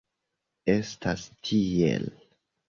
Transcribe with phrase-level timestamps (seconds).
[0.73, 2.09] Estas tiel.